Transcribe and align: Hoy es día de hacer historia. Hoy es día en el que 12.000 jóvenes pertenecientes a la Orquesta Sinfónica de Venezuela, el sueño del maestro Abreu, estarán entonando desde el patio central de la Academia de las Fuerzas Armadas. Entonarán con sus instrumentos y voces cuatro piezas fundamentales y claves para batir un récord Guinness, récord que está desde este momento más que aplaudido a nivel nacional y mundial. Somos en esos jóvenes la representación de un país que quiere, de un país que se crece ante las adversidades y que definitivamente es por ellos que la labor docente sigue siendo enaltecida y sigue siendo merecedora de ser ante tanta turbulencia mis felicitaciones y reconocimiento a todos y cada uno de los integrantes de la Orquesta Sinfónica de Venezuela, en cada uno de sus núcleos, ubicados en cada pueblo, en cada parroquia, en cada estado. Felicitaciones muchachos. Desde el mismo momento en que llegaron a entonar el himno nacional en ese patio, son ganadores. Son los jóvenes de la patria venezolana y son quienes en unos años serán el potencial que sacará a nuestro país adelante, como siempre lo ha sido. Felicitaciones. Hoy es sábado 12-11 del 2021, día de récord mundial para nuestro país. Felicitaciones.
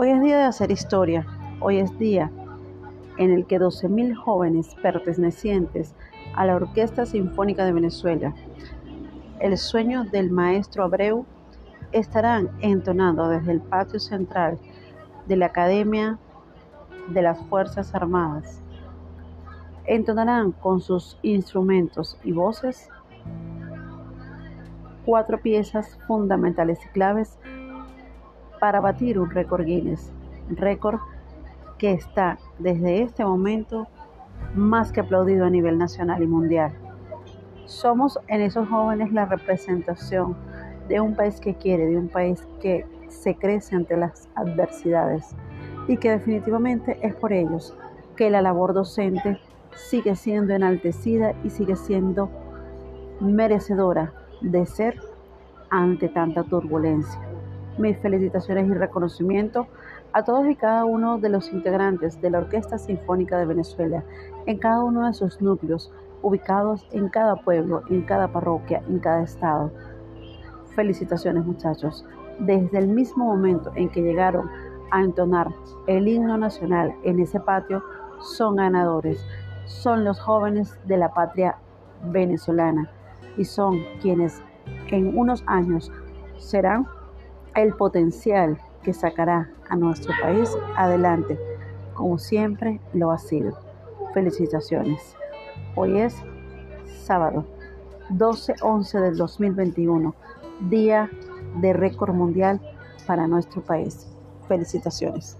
Hoy 0.00 0.10
es 0.10 0.20
día 0.20 0.38
de 0.38 0.44
hacer 0.44 0.70
historia. 0.70 1.26
Hoy 1.58 1.78
es 1.78 1.98
día 1.98 2.30
en 3.16 3.32
el 3.32 3.46
que 3.46 3.58
12.000 3.58 4.14
jóvenes 4.14 4.76
pertenecientes 4.80 5.96
a 6.36 6.46
la 6.46 6.54
Orquesta 6.54 7.04
Sinfónica 7.04 7.64
de 7.64 7.72
Venezuela, 7.72 8.32
el 9.40 9.58
sueño 9.58 10.04
del 10.04 10.30
maestro 10.30 10.84
Abreu, 10.84 11.26
estarán 11.90 12.48
entonando 12.60 13.28
desde 13.28 13.50
el 13.50 13.60
patio 13.60 13.98
central 13.98 14.60
de 15.26 15.36
la 15.36 15.46
Academia 15.46 16.16
de 17.08 17.22
las 17.22 17.40
Fuerzas 17.48 17.92
Armadas. 17.92 18.62
Entonarán 19.84 20.52
con 20.52 20.80
sus 20.80 21.18
instrumentos 21.22 22.16
y 22.22 22.30
voces 22.30 22.88
cuatro 25.04 25.40
piezas 25.40 25.98
fundamentales 26.06 26.78
y 26.86 26.88
claves 26.90 27.36
para 28.58 28.80
batir 28.80 29.18
un 29.18 29.30
récord 29.30 29.64
Guinness, 29.64 30.12
récord 30.50 31.00
que 31.78 31.92
está 31.92 32.38
desde 32.58 33.02
este 33.02 33.24
momento 33.24 33.86
más 34.54 34.92
que 34.92 35.00
aplaudido 35.00 35.44
a 35.44 35.50
nivel 35.50 35.78
nacional 35.78 36.22
y 36.22 36.26
mundial. 36.26 36.72
Somos 37.66 38.18
en 38.28 38.40
esos 38.40 38.68
jóvenes 38.68 39.12
la 39.12 39.26
representación 39.26 40.36
de 40.88 41.00
un 41.00 41.14
país 41.14 41.38
que 41.40 41.54
quiere, 41.54 41.86
de 41.86 41.98
un 41.98 42.08
país 42.08 42.46
que 42.60 42.86
se 43.08 43.34
crece 43.34 43.76
ante 43.76 43.96
las 43.96 44.28
adversidades 44.34 45.36
y 45.86 45.96
que 45.96 46.10
definitivamente 46.10 46.98
es 47.02 47.14
por 47.14 47.32
ellos 47.32 47.76
que 48.16 48.30
la 48.30 48.42
labor 48.42 48.74
docente 48.74 49.38
sigue 49.74 50.16
siendo 50.16 50.54
enaltecida 50.54 51.34
y 51.44 51.50
sigue 51.50 51.76
siendo 51.76 52.30
merecedora 53.20 54.12
de 54.40 54.66
ser 54.66 55.00
ante 55.70 56.08
tanta 56.08 56.42
turbulencia 56.44 57.27
mis 57.78 57.96
felicitaciones 57.98 58.68
y 58.68 58.74
reconocimiento 58.74 59.66
a 60.12 60.24
todos 60.24 60.46
y 60.48 60.56
cada 60.56 60.84
uno 60.84 61.18
de 61.18 61.28
los 61.28 61.52
integrantes 61.52 62.20
de 62.20 62.30
la 62.30 62.38
Orquesta 62.38 62.78
Sinfónica 62.78 63.38
de 63.38 63.46
Venezuela, 63.46 64.04
en 64.46 64.58
cada 64.58 64.82
uno 64.82 65.06
de 65.06 65.14
sus 65.14 65.40
núcleos, 65.40 65.92
ubicados 66.22 66.86
en 66.92 67.08
cada 67.08 67.36
pueblo, 67.36 67.82
en 67.90 68.02
cada 68.02 68.28
parroquia, 68.28 68.82
en 68.88 68.98
cada 68.98 69.22
estado. 69.22 69.70
Felicitaciones 70.74 71.44
muchachos. 71.44 72.04
Desde 72.40 72.78
el 72.78 72.88
mismo 72.88 73.24
momento 73.24 73.72
en 73.74 73.88
que 73.90 74.02
llegaron 74.02 74.50
a 74.90 75.02
entonar 75.02 75.48
el 75.86 76.08
himno 76.08 76.38
nacional 76.38 76.94
en 77.04 77.20
ese 77.20 77.40
patio, 77.40 77.82
son 78.20 78.56
ganadores. 78.56 79.24
Son 79.66 80.04
los 80.04 80.20
jóvenes 80.20 80.78
de 80.86 80.96
la 80.96 81.12
patria 81.12 81.56
venezolana 82.04 82.90
y 83.36 83.44
son 83.44 83.78
quienes 84.00 84.42
en 84.90 85.16
unos 85.16 85.44
años 85.46 85.92
serán 86.38 86.86
el 87.62 87.74
potencial 87.74 88.56
que 88.84 88.92
sacará 88.92 89.50
a 89.68 89.74
nuestro 89.74 90.12
país 90.22 90.56
adelante, 90.76 91.38
como 91.94 92.18
siempre 92.18 92.80
lo 92.92 93.10
ha 93.10 93.18
sido. 93.18 93.58
Felicitaciones. 94.14 95.16
Hoy 95.74 95.98
es 95.98 96.14
sábado 97.04 97.44
12-11 98.10 99.00
del 99.00 99.16
2021, 99.16 100.14
día 100.70 101.10
de 101.60 101.72
récord 101.72 102.14
mundial 102.14 102.60
para 103.06 103.26
nuestro 103.26 103.60
país. 103.60 104.06
Felicitaciones. 104.46 105.36